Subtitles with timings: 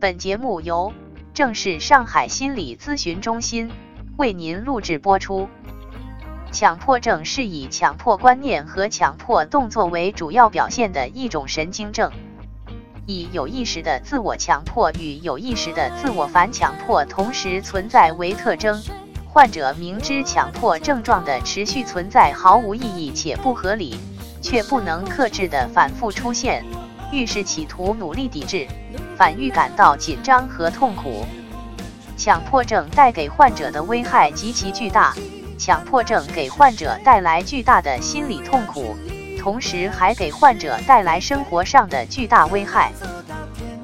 [0.00, 0.94] 本节目由
[1.34, 3.70] 正式上海心理咨询中心
[4.16, 5.46] 为您录制播出。
[6.50, 12.10] 强迫症是以强迫观念和强迫动作为主要表现的一种神经症，
[13.04, 18.82] 以有意识的自我强迫与有意识的自我反强迫同时存在为特征。
[19.28, 23.98] 患者明知强迫症状的持续存在毫无意义且不合理，
[24.40, 26.64] 却不能克制的反复出现，
[27.12, 28.66] 遇事企图努力抵制，
[29.20, 31.26] 反预感到紧张和痛苦。
[32.16, 35.14] 强迫症带给患者的危害极其巨大，
[35.58, 38.96] 强迫症给患者带来巨大的心理痛苦，
[39.38, 42.90] 同时还给患者带来生活上的巨大危害。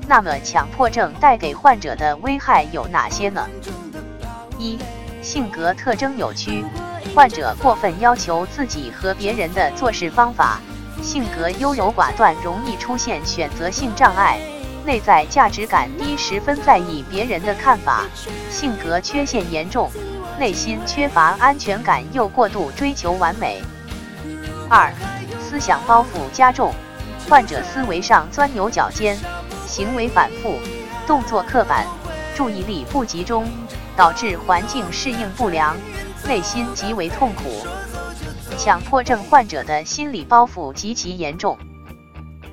[0.08, 3.46] 那么，强迫症带给患者的危害有哪些呢？
[4.58, 4.78] 一
[5.20, 6.64] 性格特征扭曲，
[7.14, 10.62] 患者过分要求自己和别人的做事方法，
[11.02, 14.38] 性格优柔寡断，容易出现选择性障碍，
[14.86, 18.04] 内在价值感低，十分在意别人的看法，
[18.48, 19.90] 性格缺陷严重，
[20.38, 23.60] 内心缺乏安全感，又过度追求完美。
[24.70, 24.92] 二、
[25.40, 26.72] 思想包袱加重，
[27.28, 29.18] 患者思维上钻牛角尖，
[29.66, 30.54] 行为反复，
[31.06, 31.84] 动作刻板，
[32.36, 33.46] 注意力不集中。
[33.96, 35.74] 导致环境适应不良，
[36.28, 37.66] 内心极为痛苦。
[38.58, 41.56] 强迫症患者的心理包袱极其严重。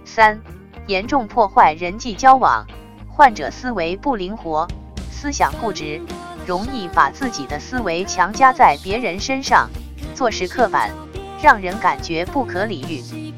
[0.06, 0.40] 三、
[0.88, 2.66] 严重破坏人际交往，
[3.10, 4.68] 患者思维不灵活，
[5.12, 6.02] 思想固执，
[6.46, 9.70] 容易把自己的思维强加在别人身上，
[10.14, 10.92] 做事刻板，
[11.42, 13.34] 让人感觉不可理喻。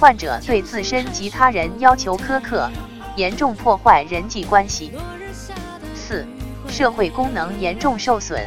[0.00, 2.68] 患者对自身及他人要求苛刻，
[3.14, 4.92] 严重破坏人际关系。
[5.94, 6.26] 四。
[6.68, 8.40] 社会功能严重受损，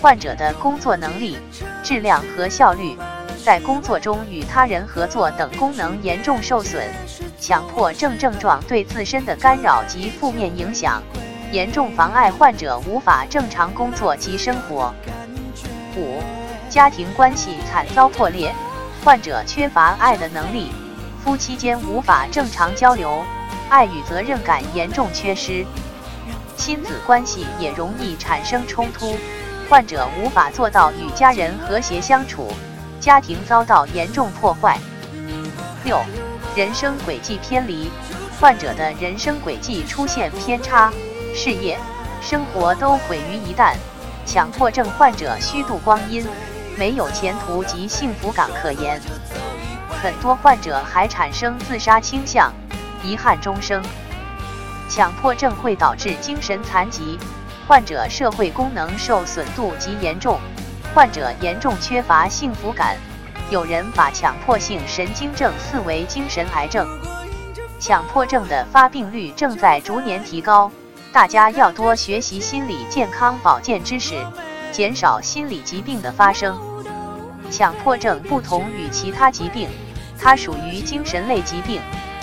[0.00, 1.36] 患者的工作能力、
[1.84, 2.96] 质量和效率，
[3.44, 6.82] 在工作中与他人合作等功能严重受损。
[7.40, 11.02] 强迫症症状对自身的干扰及负面影响，
[11.50, 14.94] 严重妨碍患者无法正常工作及生活。
[15.96, 16.22] 五、
[16.68, 18.54] 家庭关系惨遭破裂，
[19.02, 20.70] 患者缺乏爱的能力，
[21.24, 23.24] 夫妻间无法正常交流，
[23.70, 25.64] 爱与责任感严重缺失。
[26.56, 29.16] 亲子关系也容易产生冲突，
[29.68, 32.52] 患者无法做到与家人和谐相处，
[33.00, 34.78] 家庭遭到严重破坏。
[35.84, 35.98] 六、
[36.56, 37.88] 人生轨迹偏离，
[38.40, 40.92] 患者的人生轨迹出现偏差，
[41.32, 41.78] 事业、
[42.20, 43.72] 生活都毁于一旦。
[44.26, 46.26] 强迫症患者虚度光阴，
[46.76, 49.00] 没有前途及幸福感可言。
[50.02, 52.52] 很多患者还产生自杀倾向，
[53.04, 53.80] 遗憾终生。
[54.88, 57.16] 强迫症会导致精神残疾，
[57.68, 60.40] 患者社会功能受损度极严重，
[60.92, 62.96] 患者严重缺乏幸福感。
[63.50, 66.88] 有人把强迫性神经症视为精神癌症。
[67.80, 70.70] 强迫症的发病率正在逐年提高，
[71.12, 74.14] 大家要多学习心理健康保健知识，
[74.70, 76.56] 减少心理疾病的发生。
[77.50, 79.68] 强迫症不同于其他疾病，
[80.16, 81.80] 它属于精神类疾病，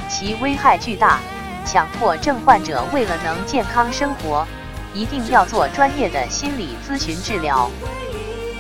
[0.09, 1.19] 其危害巨大。
[1.65, 4.47] 强迫症患者为了能健康生活，
[4.93, 7.69] 一定要做专业的心理咨询治疗。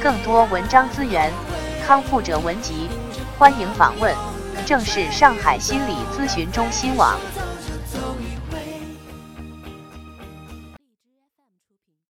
[0.01, 1.31] 更多文章资源，
[1.87, 2.89] 康复者文集，
[3.39, 4.13] 欢迎访问
[4.65, 7.17] 正是上海心理咨询中心网。